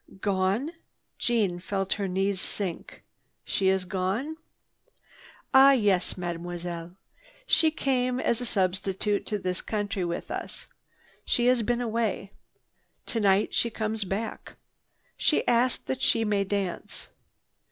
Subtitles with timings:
[0.19, 0.71] "Gone?"
[1.19, 3.03] Jeanne felt her knees sink.
[3.45, 4.37] "She is gone?"
[5.53, 6.97] "Ah yes, Mademoiselle.
[7.45, 10.65] She came as a substitute to this country with us.
[11.23, 12.31] She has been away.
[13.05, 14.53] Tonight she comes back.
[15.17, 17.09] She asks that she may dance.